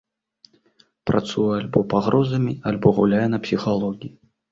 [1.09, 4.11] Працуе альбо пагрозамі, альбо гуляе на псіхалогіі.